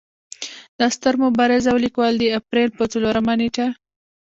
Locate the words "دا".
0.79-0.87